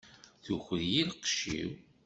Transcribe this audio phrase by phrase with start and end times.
[0.43, 1.71] Tuker-iyi lqecc-iw!